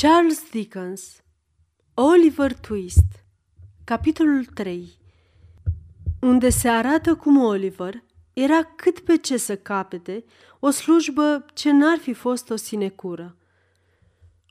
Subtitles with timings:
[0.00, 1.22] Charles Dickens
[1.94, 3.24] Oliver Twist
[3.84, 4.88] Capitolul 3
[6.20, 10.24] Unde se arată cum Oliver era cât pe ce să capete
[10.60, 13.36] o slujbă ce n-ar fi fost o sinecură.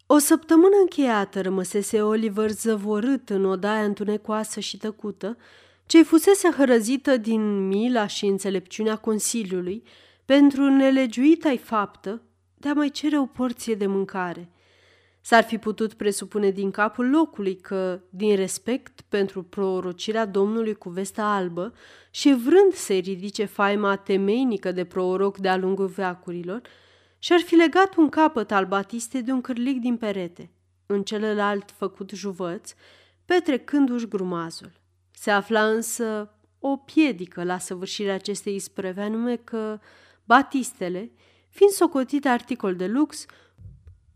[0.05, 5.38] O săptămână încheiată rămăsese Oliver zăvorât în odaia întunecoasă și tăcută,
[5.86, 9.84] ce fusese hărăzită din mila și înțelepciunea Consiliului
[10.25, 12.21] pentru nelegiuita-i faptă
[12.57, 14.50] de a mai cere o porție de mâncare–
[15.28, 21.24] S-ar fi putut presupune din capul locului că, din respect pentru prorocirea Domnului cu vesta
[21.24, 21.74] albă
[22.11, 26.61] și vrând să-i ridice faima temeinică de proroc de-a lungul veacurilor,
[27.19, 30.52] și-ar fi legat un capăt al batistei de un cârlic din perete,
[30.86, 32.73] în celălalt făcut juvăț,
[33.25, 34.72] petrecându-și grumazul.
[35.11, 39.80] Se afla însă o piedică la săvârșirea acestei ispreve, anume că
[40.23, 41.11] batistele,
[41.50, 43.25] fiind socotite articol de lux,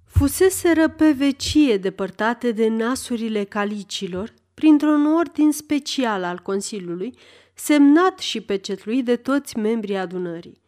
[0.09, 7.17] fuseseră pe vecie depărtate de nasurile calicilor printr-un ordin special al Consiliului,
[7.53, 10.61] semnat și pecetluit de toți membrii adunării.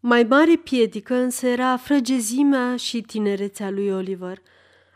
[0.00, 4.42] Mai mare piedică însă era frăgezimea și tinerețea lui Oliver,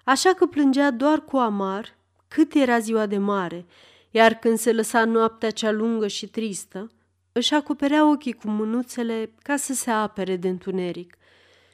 [0.04, 1.96] așa că plângea doar cu amar
[2.28, 3.66] cât era ziua de mare,
[4.10, 6.90] iar când se lăsa noaptea cea lungă și tristă,
[7.32, 11.16] își acoperea ochii cu mânuțele ca să se apere de întuneric.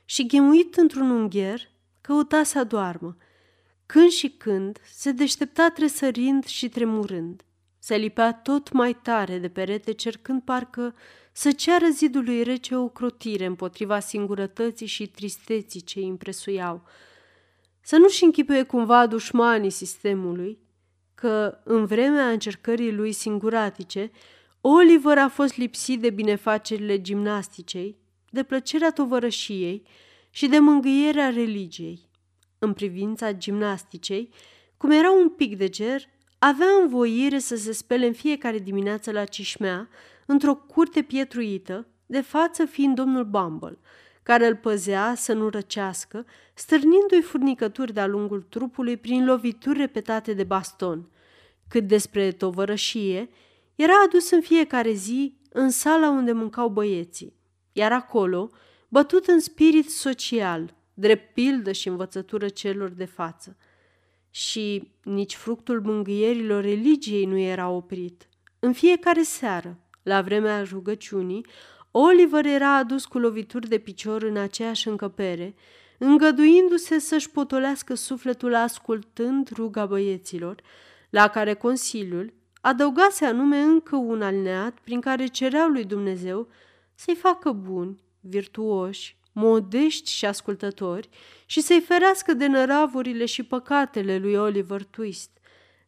[0.05, 1.71] Și ghemuit într-un ungher,
[2.01, 3.17] căuta să doarmă.
[3.87, 7.45] Când și când se deștepta tresărind și tremurând.
[7.79, 10.95] Se lipea tot mai tare de perete, cercând parcă
[11.33, 16.83] să ceară zidului rece o crotire împotriva singurătății și tristeții ce îi impresuiau.
[17.81, 20.59] Să nu-și închipuie cumva dușmanii sistemului
[21.15, 24.11] că, în vremea încercării lui singuratice,
[24.61, 27.99] Oliver a fost lipsit de binefacerile gimnasticei,
[28.31, 29.83] de plăcerea tovărășiei,
[30.31, 32.09] și de mângâierea religiei.
[32.59, 34.33] În privința gimnasticei,
[34.77, 36.03] cum era un pic de ger,
[36.39, 39.89] avea învoire să se spele în fiecare dimineață la cișmea,
[40.27, 43.79] într-o curte pietruită, de față fiind domnul Bumble,
[44.23, 50.45] care îl păzea să nu răcească, stârnindu-i furnicături de-a lungul trupului prin lovituri repetate de
[50.45, 51.11] baston.
[51.69, 53.31] Cât despre tovărășie,
[53.75, 57.37] era adus în fiecare zi în sala unde mâncau băieții,
[57.73, 58.51] iar acolo,
[58.93, 63.57] bătut în spirit social, drept pildă și învățătură celor de față.
[64.31, 68.29] Și nici fructul mângâierilor religiei nu era oprit.
[68.59, 71.47] În fiecare seară, la vremea rugăciunii,
[71.91, 75.55] Oliver era adus cu lovituri de picior în aceeași încăpere,
[75.99, 80.63] îngăduindu-se să-și potolească sufletul ascultând ruga băieților,
[81.11, 86.49] la care Consiliul adăugase anume încă un alineat prin care cereau lui Dumnezeu
[86.95, 91.09] să-i facă buni virtuoși, modești și ascultători
[91.47, 95.31] și să-i ferească de năravurile și păcatele lui Oliver Twist,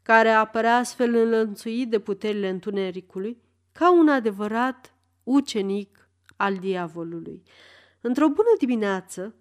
[0.03, 3.43] care apărea astfel înlănțuit de puterile întunericului,
[3.73, 7.43] ca un adevărat ucenic al diavolului.
[8.01, 9.35] Într-o bună dimineață,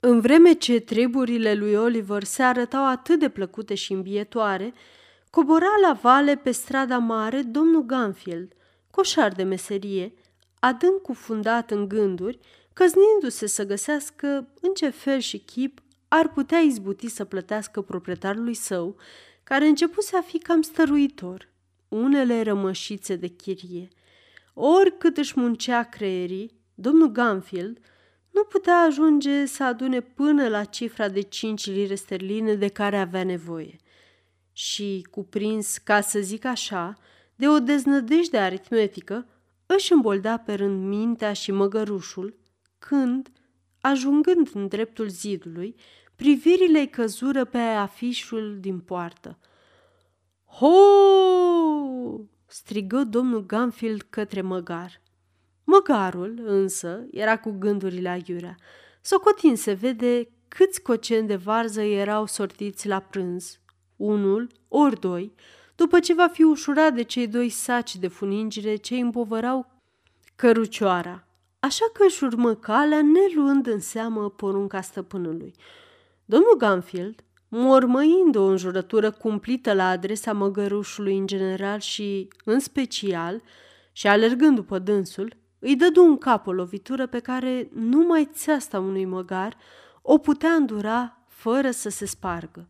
[0.00, 4.72] în vreme ce treburile lui Oliver se arătau atât de plăcute și îmbietoare,
[5.30, 8.52] cobora la vale pe strada mare domnul Ganfield,
[8.90, 10.14] coșar de meserie,
[10.64, 12.38] adânc cufundat în gânduri,
[12.72, 18.96] căznindu-se să găsească în ce fel și chip ar putea izbuti să plătească proprietarului său,
[19.42, 21.48] care începuse a fi cam stăruitor,
[21.88, 23.88] unele rămășițe de chirie.
[24.54, 27.78] Oricât își muncea creierii, domnul Ganfield
[28.30, 33.24] nu putea ajunge să adune până la cifra de cinci lire sterline de care avea
[33.24, 33.76] nevoie.
[34.52, 36.94] Și, cuprins, ca să zic așa,
[37.34, 39.26] de o deznădejde aritmetică,
[39.76, 42.36] își îmbolda pe rând mintea și măgărușul,
[42.78, 43.28] când,
[43.80, 45.74] ajungând în dreptul zidului,
[46.16, 49.38] privirile îi căzură pe afișul din poartă.
[50.44, 50.72] Ho!
[52.46, 55.00] strigă domnul Ganfield către măgar.
[55.64, 58.56] Măgarul, însă, era cu gândurile aiurea.
[59.00, 63.60] Socotin se vede câți coceni de varză erau sortiți la prânz,
[63.96, 65.34] unul ori doi,
[65.74, 69.66] după ce va fi ușurat de cei doi saci de funingire ce îi împovărau
[70.36, 71.26] cărucioara,
[71.60, 75.54] așa că își urmă calea neluând în seamă porunca stăpânului.
[76.24, 83.42] Domnul Ganfield, mormăind o înjurătură cumplită la adresa măgărușului în general și în special,
[83.92, 89.04] și alergând după dânsul, îi dădu un cap o lovitură pe care numai țeasta unui
[89.04, 89.56] măgar
[90.02, 92.68] o putea îndura fără să se spargă.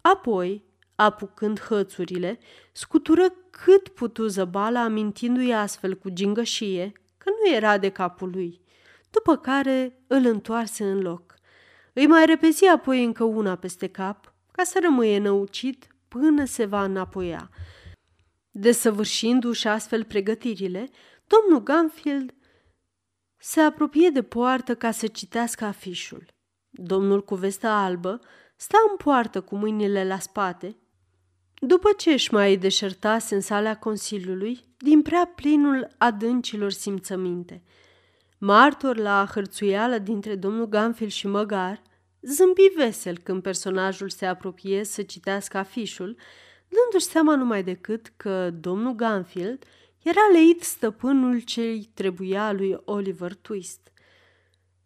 [0.00, 0.64] Apoi,
[1.04, 2.38] apucând hățurile,
[2.72, 8.60] scutură cât putu zăbala, amintindu-i astfel cu gingășie că nu era de capul lui,
[9.10, 11.34] după care îl întoarse în loc.
[11.92, 16.84] Îi mai repezi apoi încă una peste cap, ca să rămâie năucit până se va
[16.84, 17.50] înapoia.
[18.50, 20.90] Desăvârșindu-și astfel pregătirile,
[21.26, 22.34] domnul Ganfield
[23.36, 26.26] se apropie de poartă ca să citească afișul.
[26.70, 28.20] Domnul cu vesta albă
[28.56, 30.76] sta în poartă cu mâinile la spate.
[31.62, 37.62] După ce își mai deșertase în sala Consiliului, din prea plinul adâncilor simțăminte.
[38.38, 41.82] Martor la hărțuială dintre domnul Ganfield și Măgar,
[42.22, 46.16] zâmbi vesel când personajul se apropie să citească afișul,
[46.68, 49.64] dându-și seama numai decât că domnul Ganfield
[50.02, 53.92] era leit stăpânul ce trebuia lui Oliver Twist.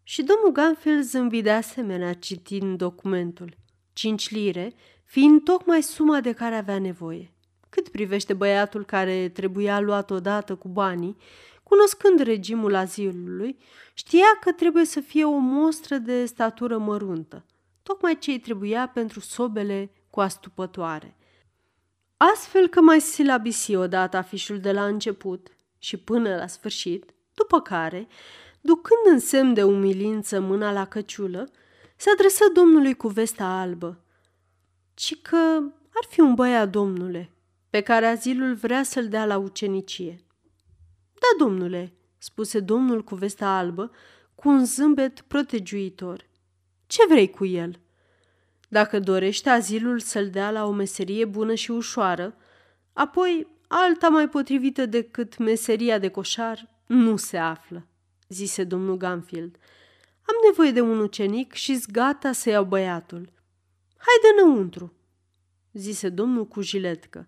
[0.03, 3.57] Și domnul Ganfield zâmbi de asemenea citind documentul,
[3.93, 4.73] cinci lire
[5.05, 7.33] fiind tocmai suma de care avea nevoie.
[7.69, 11.17] Cât privește băiatul care trebuia luat odată cu banii,
[11.63, 13.57] cunoscând regimul azilului,
[13.93, 17.45] știa că trebuie să fie o mostră de statură măruntă,
[17.83, 21.15] tocmai ce îi trebuia pentru sobele cu astupătoare–
[22.17, 25.47] Astfel că mai silabisi odată afișul de la început
[25.77, 28.07] și până la sfârșit, după care,
[28.61, 31.49] ducând în semn de umilință mâna la căciulă,
[31.95, 34.04] se adresă domnului cu vesta albă,
[34.95, 35.61] ci că
[35.93, 37.31] ar fi un băiat, domnule,
[37.69, 40.23] pe care azilul vrea să-l dea la ucenicie.
[41.13, 43.91] Da, domnule, spuse domnul cu vesta albă,
[44.35, 46.29] cu un zâmbet protegiuitor.
[46.87, 47.79] Ce vrei cu el?"
[48.67, 52.35] Dacă dorește azilul să-l dea la o meserie bună și ușoară,
[52.93, 57.87] apoi alta mai potrivită decât meseria de coșar nu se află,
[58.27, 59.55] zise domnul Ganfield.
[60.21, 63.33] Am nevoie de un ucenic și gata să iau băiatul.
[64.05, 64.93] Haide înăuntru,
[65.71, 67.27] zise domnul cu jiletcă.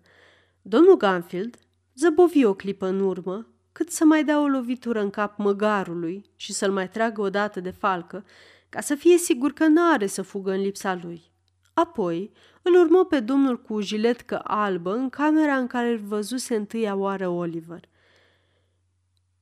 [0.62, 1.56] Domnul Ganfield
[1.94, 6.52] zăbovi o clipă în urmă, cât să mai dea o lovitură în cap măgarului și
[6.52, 8.24] să-l mai tragă o dată de falcă,
[8.68, 11.32] ca să fie sigur că n-are să fugă în lipsa lui.
[11.74, 12.32] Apoi
[12.62, 17.28] îl urmă pe domnul cu jiletcă albă în camera în care îl văzuse întâia oară
[17.28, 17.88] Oliver.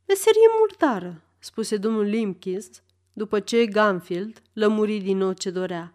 [0.06, 5.93] Meserie murdară, spuse domnul Limpkins, după ce Ganfield lămuri din nou ce dorea.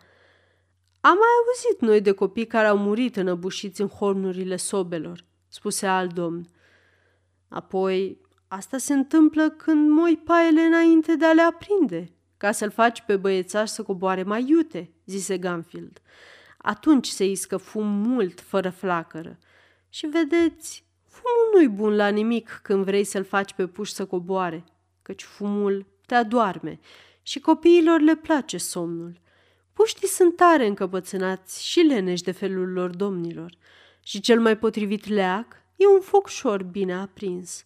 [1.01, 6.13] Am mai auzit noi de copii care au murit înăbușiți în hornurile sobelor, spuse alt
[6.13, 6.47] domn.
[7.49, 13.01] Apoi, asta se întâmplă când moi paiele înainte de a le aprinde, ca să-l faci
[13.01, 16.01] pe băiețaș să coboare mai iute, zise Ganfield.
[16.57, 19.37] Atunci se iscă fum mult, fără flacără.
[19.89, 24.63] Și vedeți, fumul nu-i bun la nimic când vrei să-l faci pe puș să coboare,
[25.01, 26.79] căci fumul te adoarme
[27.21, 29.19] și copiilor le place somnul.
[29.73, 33.57] Puștii sunt tare încăpățânați și leneși de felul lor domnilor
[34.03, 37.65] și cel mai potrivit leac e un foc șor bine aprins.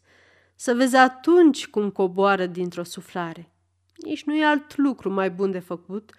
[0.56, 3.52] Să vezi atunci cum coboară dintr-o suflare.
[3.96, 6.12] Nici nu e alt lucru mai bun de făcut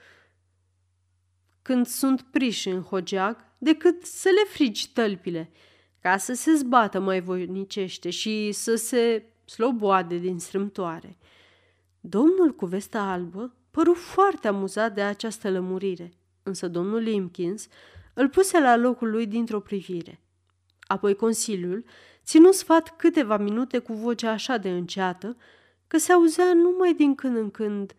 [1.63, 5.51] când sunt priși în hogeag decât să le frigi tălpile,
[6.01, 11.17] ca să se zbată mai voinicește și să se sloboade din strâmtoare.
[12.01, 16.13] Domnul cu vesta albă păru foarte amuzat de această lămurire,
[16.43, 17.69] însă domnul Limkins
[18.15, 20.21] îl puse la locul lui dintr-o privire.
[20.81, 21.85] Apoi Consiliul
[22.25, 25.37] ținu sfat câteva minute cu vocea așa de înceată
[25.87, 27.95] că se auzea numai din când în când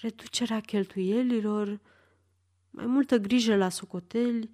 [0.00, 1.80] reducerea cheltuielilor,
[2.70, 4.50] mai multă grijă la socoteli,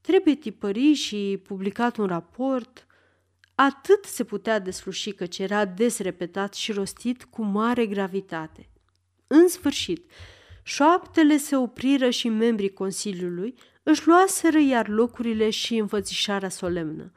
[0.00, 2.86] trebuie tipărit și publicat un raport.
[3.54, 8.69] Atât se putea desluși că era des repetat și rostit cu mare gravitate.
[9.32, 10.10] În sfârșit,
[10.62, 17.12] șoaptele se opriră și membrii Consiliului își luaseră iar locurile și înfățișarea solemnă.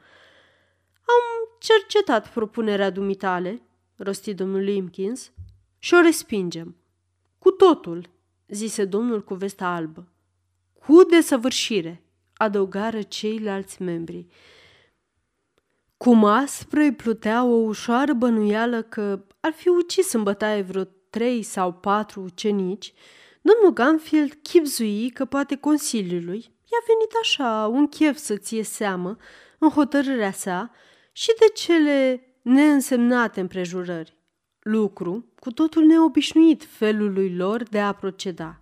[0.94, 3.62] Am cercetat propunerea dumitale,
[3.96, 5.32] rosti domnul Limkins,
[5.78, 6.76] și o respingem.
[7.38, 8.10] Cu totul,
[8.48, 10.12] zise domnul cu vesta albă.
[10.86, 12.04] Cu desăvârșire,
[12.34, 14.26] adăugară ceilalți membri.
[15.96, 21.42] Cum aspră îi plutea o ușoară bănuială că ar fi ucis în bătaie vreo trei
[21.42, 22.92] sau patru ucenici,
[23.42, 29.16] domnul Ganfield chipzui că poate Consiliului i-a venit așa un chef să ție seamă
[29.58, 30.70] în hotărârea sa
[31.12, 34.16] și de cele neînsemnate împrejurări.
[34.60, 38.60] Lucru cu totul neobișnuit felului lor de a proceda.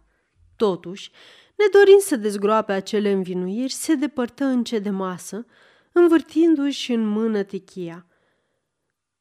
[0.56, 1.10] Totuși,
[1.56, 5.46] nedorind să dezgroape acele învinuiri, se depărtă încet de masă,
[5.92, 8.06] învârtindu-și în mână tichia.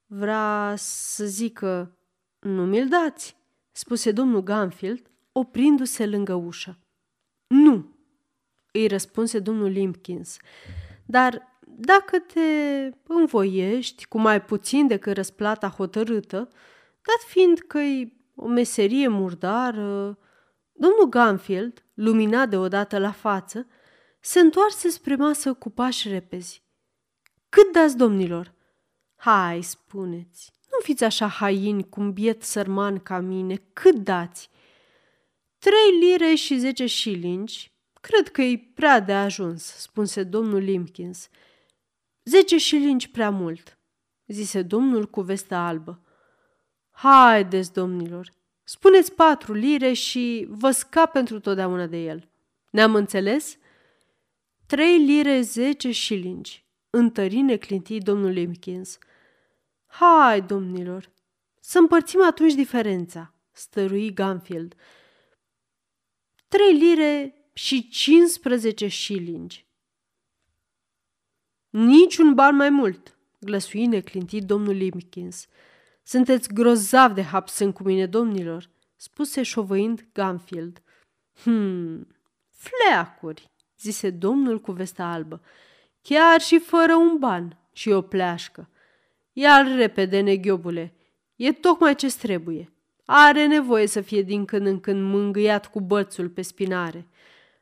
[0.06, 1.96] Vrea să zică,
[2.42, 3.36] nu mi-l dați,
[3.72, 6.80] spuse domnul Ganfield, oprindu-se lângă ușă.
[7.48, 7.96] Nu,
[8.72, 10.38] îi răspunse domnul Limpkins,
[11.06, 12.42] dar dacă te
[13.08, 16.38] învoiești cu mai puțin decât răsplata hotărâtă,
[17.02, 20.18] dat fiind că-i o meserie murdară,
[20.82, 23.68] Domnul Ganfield, luminat deodată la față,
[24.20, 26.64] se întoarse spre masă cu pași repezi.
[27.50, 28.54] Cât dați, domnilor?"
[29.16, 34.50] Hai, spuneți, nu fiți așa haini cum biet sărman ca mine, cât dați?"
[35.58, 37.72] Trei lire și zece șilingi.
[38.01, 41.30] Cred că e prea de ajuns, spuse domnul Limpkins.
[42.24, 43.80] Zece șilingi prea mult,
[44.28, 46.01] zise domnul cu vestă albă.
[46.92, 48.32] Haideți, domnilor,
[48.63, 52.30] spuneți patru lire și vă scap pentru totdeauna de el.
[52.70, 53.58] Ne-am înțeles?
[54.66, 58.98] Trei lire zece șilingi, întări neclintit domnul Limpkins.
[59.92, 61.12] Hai, domnilor,
[61.60, 64.76] să împărțim atunci diferența, stărui Ganfield.
[66.48, 69.66] Trei lire și 15 șilingi.
[71.70, 75.48] Niciun ban mai mult, glăsui neclintit domnul Limpkins.
[76.04, 80.82] Sunteți grozav de hapsân cu mine, domnilor, spuse șovăind Ganfield.
[81.44, 82.08] Hmm,
[82.50, 85.42] fleacuri, zise domnul cu vesta albă,
[86.02, 88.70] chiar și fără un ban și o pleașcă.
[89.34, 90.94] Iar repede, neghiobule,
[91.36, 92.74] e tocmai ce trebuie.
[93.06, 97.08] Are nevoie să fie din când în când mângâiat cu bățul pe spinare.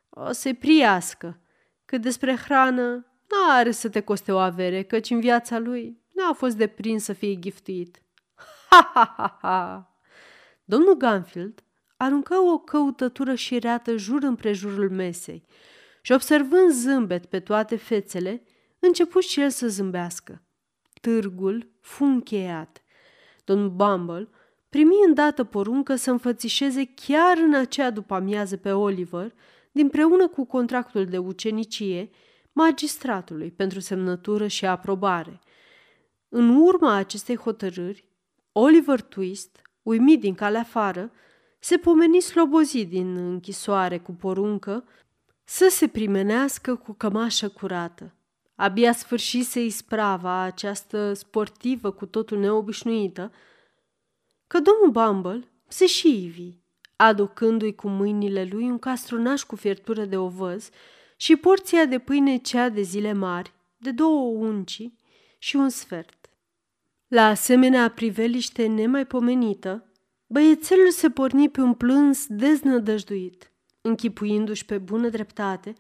[0.10, 1.40] O să priască.
[1.86, 6.56] Cât despre hrană, n-are să te coste o avere, căci în viața lui n-a fost
[6.58, 8.02] deprins să fie giftuit.
[8.70, 9.94] Ha, ha, ha, ha!
[10.64, 11.64] Domnul Ganfield
[11.98, 15.46] aruncă o căutătură șireată jur împrejurul mesei
[16.02, 18.44] și observând zâmbet pe toate fețele,
[18.80, 20.44] început și el să zâmbească.
[21.00, 22.84] Târgul fu încheiat.
[23.44, 24.30] Domnul Bumble
[24.70, 29.34] primi îndată poruncă să înfățișeze chiar în aceea după amiază pe Oliver,
[29.72, 32.10] dinpreună cu contractul de ucenicie,
[32.52, 35.40] magistratului pentru semnătură și aprobare.
[36.30, 38.06] În urma acestei hotărâri,
[38.52, 41.12] Oliver Twist, uimit din calea afară,
[41.60, 44.84] se pomeni slobozit din închisoare cu poruncă
[45.44, 48.14] să se primenească cu cămașă curată.
[48.60, 53.32] Abia sfârșise isprava această sportivă cu totul neobișnuită,
[54.48, 56.54] că domnul Bumble se și ivi,
[56.96, 60.70] aducându-i cu mâinile lui un castronaș cu fiertură de ovăz
[61.18, 64.90] și porția de pâine cea de zile mari, de două unci
[65.38, 66.30] și un sfert.
[67.08, 69.92] La asemenea priveliște nemaipomenită,
[70.28, 73.52] băiețelul se porni pe un plâns deznădăjduit,
[73.82, 75.76] închipuindu-și pe bună dreptate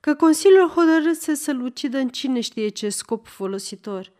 [0.00, 4.12] că Consiliul hotărâse să-l ucidă în cine știe ce scop folositor,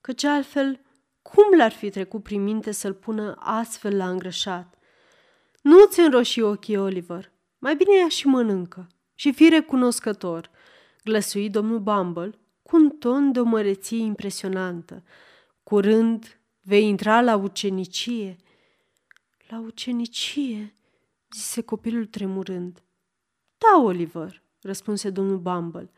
[0.00, 0.80] căci altfel
[1.22, 4.78] cum l-ar fi trecut prin minte să-l pună astfel la îngrășat?
[5.62, 7.32] Nu-ți înroși ochii, Oliver.
[7.58, 8.86] Mai bine ia și mănâncă.
[9.14, 10.50] Și fi recunoscător,
[11.04, 15.02] glăsui domnul Bumble cu un ton de o măreție impresionantă.
[15.62, 18.36] Curând vei intra la ucenicie.
[19.48, 20.74] La ucenicie,
[21.32, 22.82] zise copilul tremurând.
[23.58, 25.90] Da, Oliver, răspunse domnul Bumble.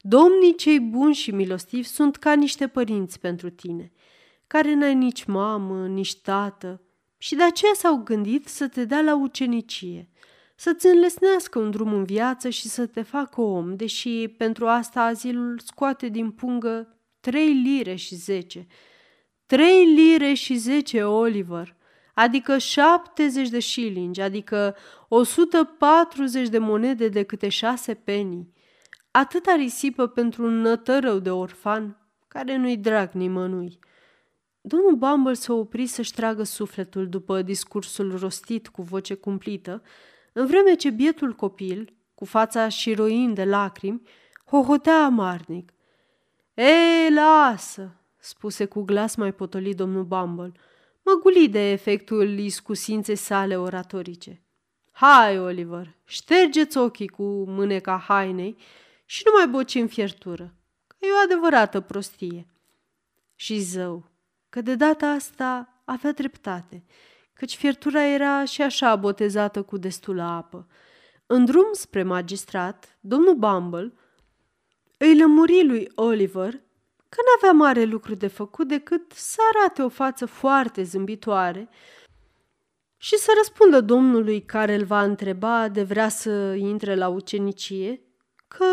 [0.00, 3.92] Domnii cei buni și milostivi sunt ca niște părinți pentru tine–
[4.46, 6.80] care n-ai nici mamă, nici tată
[7.18, 10.08] și de aceea s-au gândit să te dea la ucenicie,
[10.56, 15.58] să-ți înlesnească un drum în viață și să te facă om, deși pentru asta azilul
[15.58, 18.66] scoate din pungă trei lire și zece.
[19.46, 21.76] Trei lire și zece, Oliver,
[22.14, 24.76] adică 70 de șilingi, adică
[25.08, 28.52] 140 de monede de câte șase penii.
[29.10, 33.78] Atâta risipă pentru un nătărău de orfan, care nu-i drag nimănui.
[34.60, 39.82] Domnul Bumble se opri să-și tragă sufletul după discursul rostit cu voce cumplită,
[40.32, 44.02] în vreme ce bietul copil, cu fața șiroind de lacrimi,
[44.44, 45.72] hohotea amarnic.
[46.54, 50.52] Ei, lasă!" spuse cu glas mai potolit domnul Bumble,
[51.04, 54.42] măgulit de efectul iscusinței sale oratorice.
[54.90, 58.56] Hai, Oliver, ștergeți ochii cu mâneca hainei
[59.04, 60.54] și nu mai boci în fiertură,
[60.86, 62.46] că e o adevărată prostie.
[63.34, 64.10] Și zău,
[64.48, 66.84] că de data asta avea dreptate,
[67.32, 70.66] căci fiertura era și așa botezată cu destulă apă.
[71.26, 73.92] În drum spre magistrat, domnul Bumble
[74.98, 76.60] îi lămuri lui Oliver
[77.14, 81.68] că n-avea mare lucru de făcut decât să arate o față foarte zâmbitoare
[82.96, 88.00] și să răspundă domnului care îl va întreba de vrea să intre la ucenicie
[88.48, 88.64] că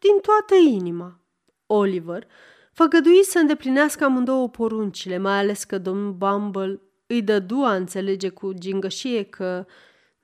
[0.00, 1.20] din toată inima.
[1.66, 2.26] Oliver
[2.72, 8.52] făgădui să îndeplinească amândouă poruncile, mai ales că domnul Bumble îi dădu a înțelege cu
[8.52, 9.66] gingășie că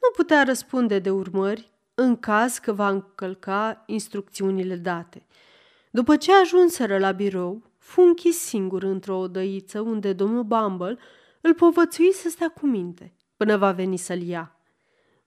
[0.00, 5.26] nu putea răspunde de urmări în caz că va încălca instrucțiunile date.
[5.90, 10.98] După ce ajunseră la birou, fu închis singur într-o odăiță unde domnul Bumble
[11.40, 14.56] îl povățui să stea cu minte până va veni să-l ia.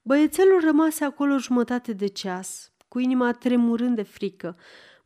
[0.02, 4.56] băiețelul rămase acolo jumătate de ceas, cu inima tremurând de frică,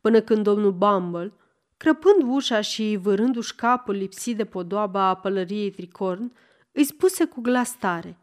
[0.01, 1.33] până când domnul Bumble,
[1.77, 6.31] crăpând ușa și vârându-și capul lipsit de podoaba a pălăriei tricorn,
[6.71, 8.17] îi spuse cu glas tare.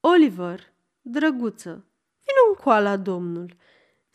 [0.00, 0.60] Oliver,
[1.02, 1.70] drăguță,
[2.24, 3.56] vină în coala, domnul.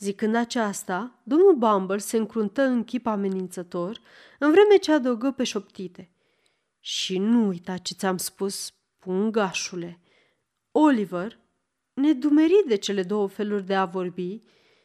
[0.01, 4.01] Zicând aceasta, domnul Bumble se încruntă în chip amenințător,
[4.39, 6.12] în vreme ce adăugă pe șoptite.
[6.79, 10.00] Și nu uita ce ți-am spus, pungașule.
[10.72, 11.39] Oliver,
[11.93, 14.41] nedumerit de cele două feluri de a vorbi,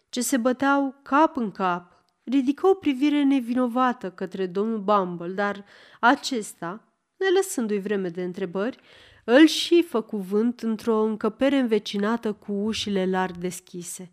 [0.09, 5.65] ce se băteau cap în cap, ridică o privire nevinovată către domnul Bumble, dar
[6.01, 6.85] acesta,
[7.17, 8.79] nelăsându-i vreme de întrebări,
[9.25, 14.11] îl și fă cuvânt într-o încăpere învecinată cu ușile larg deschise.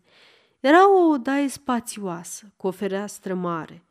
[0.64, 3.84] Era o odaie spațioasă, cu o fereastră mare.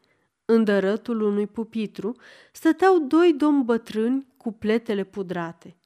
[0.45, 2.15] În dărătul unui pupitru
[2.51, 5.77] stăteau doi domni bătrâni cu pletele pudrate.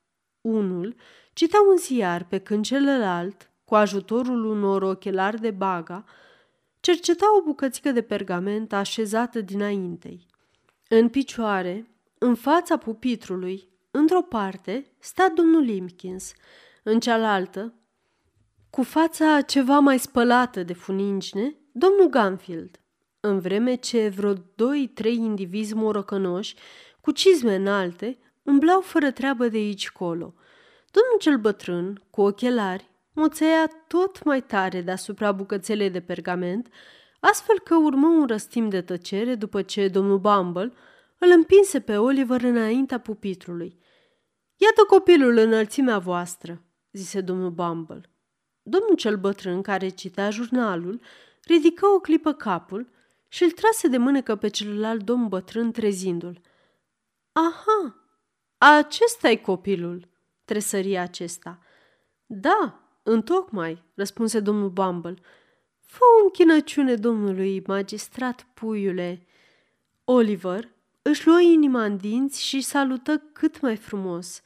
[0.41, 0.95] Unul
[1.33, 6.03] citea un ziar pe când celălalt, cu ajutorul unor ochelari de baga,
[6.79, 10.25] cerceta o bucățică de pergament așezată dinaintei.
[10.89, 16.33] În picioare, în fața pupitrului, într-o parte, sta domnul Limkins,
[16.83, 17.73] în cealaltă,
[18.69, 22.79] cu fața ceva mai spălată de funingine, domnul Ganfield,
[23.19, 26.55] în vreme ce vreo doi-trei indivizi morocănoși,
[27.01, 30.33] cu cizme înalte, umblau fără treabă de aici colo.
[30.91, 36.69] Domnul cel bătrân, cu ochelari, moțea tot mai tare deasupra bucățelei de pergament,
[37.19, 40.73] astfel că urmă un răstim de tăcere după ce domnul Bumble
[41.17, 43.79] îl împinse pe Oliver înaintea pupitrului.
[44.55, 48.16] Iată copilul înălțimea voastră, zise domnul Bumble.
[48.69, 51.01] Domnul cel bătrân, care citea jurnalul,
[51.43, 52.89] ridică o clipă capul
[53.27, 56.41] și îl trase de mânecă pe celălalt domn bătrân trezindu-l.
[57.31, 57.95] Aha,
[58.57, 60.07] acesta e copilul,
[60.45, 61.59] tresăria acesta.
[62.25, 65.15] Da, întocmai, răspunse domnul Bumble.
[65.85, 69.27] Fă o închinăciune domnului magistrat, puiule.
[70.03, 70.69] Oliver
[71.01, 74.41] își luă inima în dinți și salută cât mai frumos.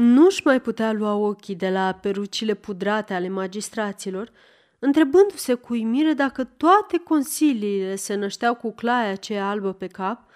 [0.00, 4.30] Nu-și mai putea lua ochii de la perucile pudrate ale magistraților,
[4.78, 10.30] întrebându-se cu uimire dacă toate consiliile se nășteau cu claia aceea albă pe cap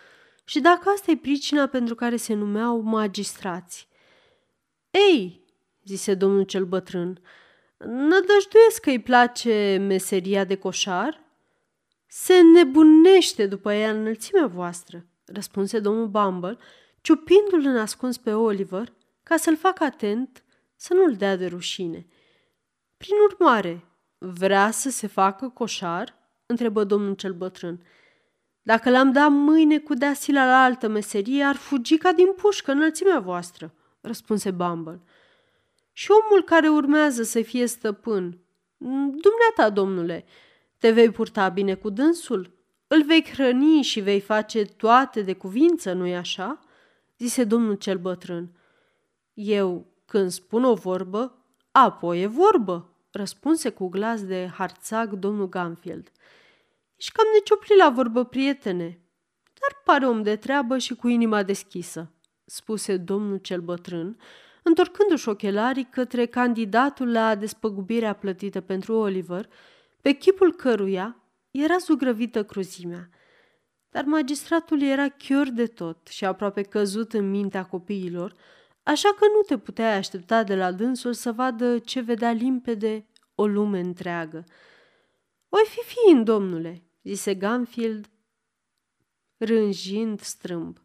[0.44, 3.88] și dacă asta e pricina pentru care se numeau magistrați.
[4.90, 5.44] Ei,
[5.84, 7.20] zise domnul cel bătrân,
[7.78, 11.20] nădăjduiesc că îi place meseria de coșar?
[12.06, 16.56] Se nebunește după ea înălțimea voastră, răspunse domnul Bumble,
[17.00, 18.92] ciupindu-l în ascuns pe Oliver,
[19.30, 20.44] ca să-l facă atent
[20.76, 22.06] să nu-l dea de rușine.
[22.96, 23.84] Prin urmare,
[24.18, 26.18] vrea să se facă coșar?
[26.46, 27.82] întrebă domnul cel bătrân.
[28.62, 33.18] Dacă l-am dat mâine cu deasila la altă meserie, ar fugi ca din pușcă înălțimea
[33.18, 35.00] voastră, răspunse Bumble.
[35.92, 38.38] Și omul care urmează să fie stăpân,
[39.08, 40.24] dumneata, domnule,
[40.78, 42.58] te vei purta bine cu dânsul?
[42.86, 46.60] Îl vei hrăni și vei face toate de cuvință, nu-i așa?"
[47.18, 48.54] zise domnul cel bătrân.
[49.42, 56.12] Eu, când spun o vorbă, apoi e vorbă, răspunse cu glas de harțag domnul Ganfield.
[56.96, 59.00] Ești cam neciopli la vorbă, prietene,
[59.60, 62.12] dar pare om de treabă și cu inima deschisă,
[62.44, 64.18] spuse domnul cel bătrân,
[64.62, 69.48] întorcându-și ochelarii către candidatul la despăgubirea plătită pentru Oliver,
[70.00, 71.16] pe chipul căruia
[71.50, 73.08] era zugrăvită cruzimea.
[73.90, 78.34] Dar magistratul era chior de tot și aproape căzut în mintea copiilor,
[78.82, 83.46] așa că nu te puteai aștepta de la dânsul să vadă ce vedea limpede o
[83.46, 84.44] lume întreagă.
[85.48, 88.10] Oi fi fiind, domnule, zise Ganfield,
[89.36, 90.78] rânjind strâmb.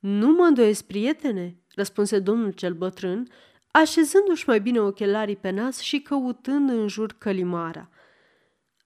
[0.00, 3.28] Nu mă îndoiesc, prietene, răspunse domnul cel bătrân,
[3.70, 7.90] așezându-și mai bine ochelarii pe nas și căutând în jur călimara.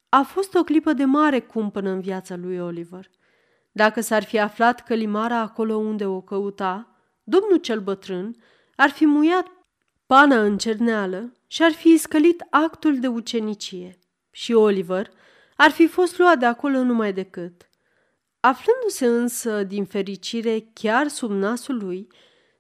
[0.08, 3.10] A fost o clipă de mare cumpănă în viața lui Oliver.
[3.72, 6.89] Dacă s-ar fi aflat călimara acolo unde o căuta,
[7.31, 8.37] domnul cel bătrân
[8.77, 9.47] ar fi muiat
[10.07, 13.99] pana în cerneală și ar fi scălit actul de ucenicie.
[14.31, 15.11] Și Oliver
[15.57, 17.69] ar fi fost luat de acolo numai decât.
[18.40, 22.07] Aflându-se însă din fericire chiar sub nasul lui,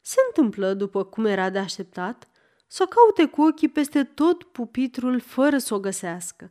[0.00, 2.28] se întâmplă, după cum era de așteptat,
[2.66, 6.50] să o caute cu ochii peste tot pupitrul fără să o găsească.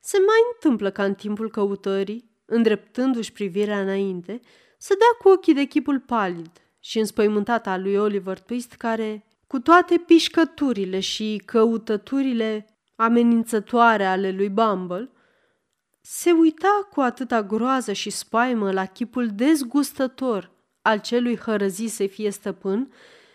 [0.00, 4.40] Se mai întâmplă ca în timpul căutării, îndreptându-și privirea înainte,
[4.78, 9.58] să dea cu ochii de chipul palid și înspăimântat al lui Oliver Twist, care, cu
[9.58, 15.10] toate pișcăturile și căutăturile amenințătoare ale lui Bumble,
[16.00, 20.50] se uita cu atâta groază și spaimă la chipul dezgustător
[20.82, 22.92] al celui hărăzi să fie stăpân,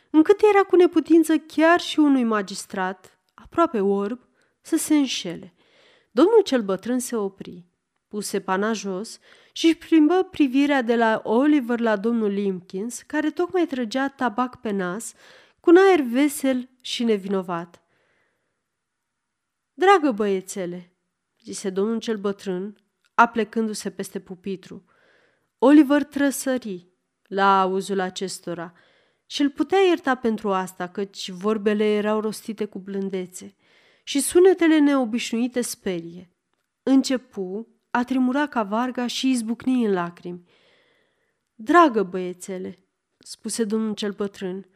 [0.10, 4.20] încât era cu neputință chiar și unui magistrat, aproape orb,
[4.62, 5.54] să se înșele.
[6.12, 7.66] Domnul cel bătrân se opri,
[8.08, 9.20] puse pana jos
[9.52, 14.72] și își plimbă privirea de la Oliver la domnul Limkins, care tocmai trăgea tabac pe
[14.72, 15.14] nas,
[15.60, 17.82] cu un aer vesel și nevinovat.
[19.74, 20.96] Dragă băiețele,
[21.44, 22.78] zise domnul cel bătrân,
[23.14, 24.86] aplecându-se peste pupitru.
[25.58, 26.88] Oliver trăsări
[27.28, 28.74] la auzul acestora
[29.26, 33.56] și îl putea ierta pentru asta, căci vorbele erau rostite cu blândețe
[34.04, 36.30] și sunetele neobișnuite sperie.
[36.84, 40.48] Începu a tremura ca varga și izbucni în lacrimi.
[41.56, 42.78] Dragă băiețele,
[43.18, 44.70] spuse domnul cel bătrân,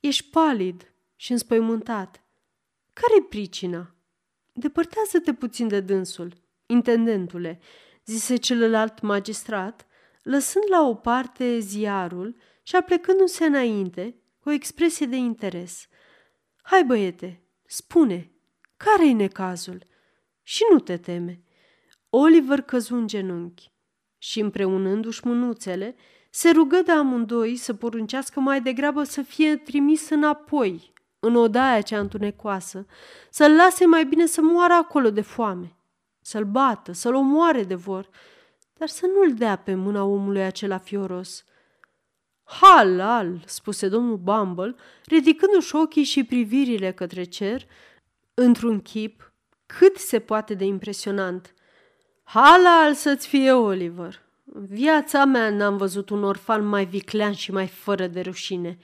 [0.00, 2.24] ești palid și înspăimântat.
[2.92, 3.94] Care-i pricina?
[4.52, 6.32] Depărtează-te puțin de dânsul,
[6.66, 7.60] intendentule,
[8.04, 9.86] zise celălalt magistrat,
[10.22, 15.88] lăsând la o parte ziarul și aplecându-se înainte cu o expresie de interes.
[16.62, 18.32] Hai, băiete, spune,
[18.76, 19.86] care-i necazul?
[20.42, 21.42] Și nu te teme.
[22.14, 23.70] Oliver căzu în genunchi
[24.18, 25.96] și, împreunându-și mânuțele,
[26.30, 31.98] se rugă de amândoi să poruncească mai degrabă să fie trimis înapoi, în odaia cea
[31.98, 32.86] întunecoasă,
[33.30, 35.76] să-l lase mai bine să moară acolo de foame,
[36.20, 38.08] să-l bată, să-l omoare de vor,
[38.72, 41.44] dar să nu-l dea pe mâna omului acela fioros.
[42.42, 47.66] Halal, spuse domnul Bumble, ridicându-și ochii și privirile către cer,
[48.34, 49.32] într-un chip
[49.66, 51.54] cât se poate de impresionant.
[52.32, 54.22] Halal să-ți fie, Oliver!
[54.52, 58.78] În viața mea n-am văzut un orfan mai viclean și mai fără de rușine.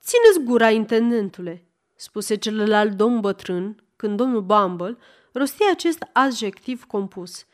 [0.00, 4.96] Țineți gura, intendentule, spuse celălalt domn bătrân, când domnul Bumble
[5.32, 7.46] rosti acest adjectiv compus.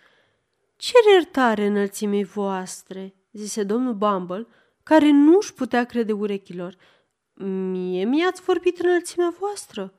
[0.77, 4.46] Cer iertare înălțimii voastre, zise domnul Bumble,
[4.83, 6.77] care nu își putea crede urechilor.
[7.35, 9.92] Mie mi-ați vorbit înălțimea voastră?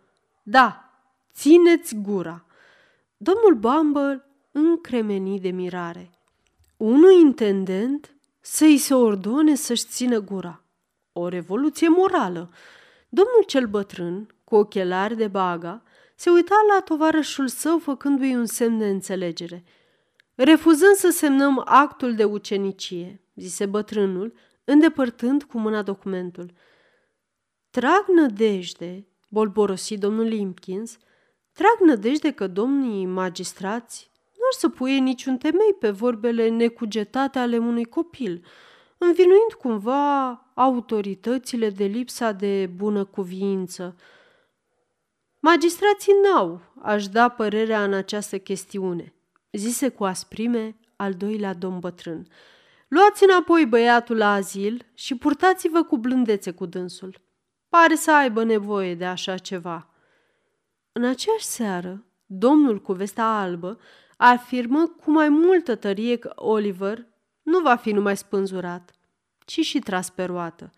[0.44, 0.92] Da,
[1.34, 2.46] țineți gura.
[3.18, 4.27] Domnul Bumble
[4.58, 6.10] încremeni de mirare.
[6.78, 10.64] Unui intendent să-i se ordone să-și țină gura.
[11.12, 12.50] O revoluție morală.
[13.10, 15.84] Domnul cel bătrân, cu ochelari de baga,
[16.16, 19.64] se uita la tovarășul său făcându-i un semn de înțelegere.
[20.36, 26.52] Refuzând să semnăm actul de ucenicie, zise bătrânul, îndepărtând cu mâna documentul.
[27.70, 30.98] Trag nădejde, bolborosi domnul Limpkins,
[31.52, 34.12] trag nădejde că domnii magistrați
[34.48, 38.46] nu ar să puie niciun temei pe vorbele necugetate ale unui copil,
[38.98, 43.96] învinuind cumva autoritățile de lipsa de bună cuviință.
[45.40, 49.14] Magistrații n-au, aș da părerea în această chestiune,
[49.52, 52.28] zise cu asprime al doilea domn bătrân.
[52.88, 57.22] Luați înapoi băiatul la azil și purtați-vă cu blândețe cu dânsul.
[57.70, 59.90] Pare să aibă nevoie de așa ceva.
[60.92, 63.80] În aceeași seară, domnul cu vesta albă
[64.18, 67.08] afirmă cu mai multă tărie că Oliver
[67.42, 68.92] nu va fi numai spânzurat,
[69.46, 70.72] ci și tras pe roată.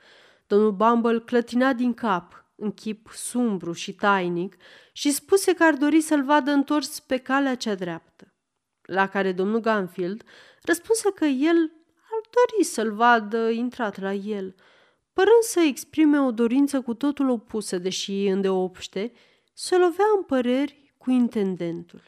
[0.47, 4.57] Domnul Bumble clătina din cap, în chip sumbru și tainic,
[4.93, 8.33] și spuse că ar dori să-l vadă întors pe calea cea dreaptă.
[8.81, 10.23] La care domnul Ganfield
[10.61, 11.71] răspunse că el
[12.11, 14.55] ar dori să-l vadă intrat la el,
[15.13, 19.11] părând să exprime o dorință cu totul opusă, deși îndeopște,
[19.53, 22.03] se lovea în păreri cu intendentul.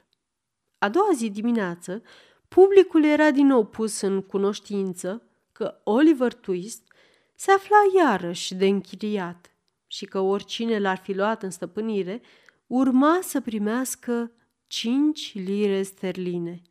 [0.84, 2.02] A doua zi dimineață,
[2.48, 6.94] publicul era din nou pus în cunoștință că Oliver Twist
[7.36, 9.56] se afla iarăși de închiriat
[9.88, 12.22] și că oricine l-ar fi luat în stăpânire
[12.68, 14.32] urma să primească
[14.68, 16.62] cinci lire sterline.